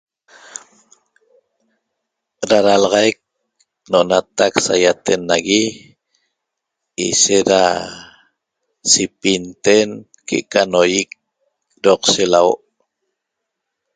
Ra 2.49 2.59
ralaxaic 2.65 3.17
no'onatac 3.89 4.53
saiaten 4.65 5.19
nagui 5.29 5.63
ishet 7.07 7.45
ra 7.51 7.63
sipinten 8.91 9.87
que'eca 10.27 10.61
noiec 10.73 11.09
roqshe 11.85 12.23
lauo' 12.33 12.57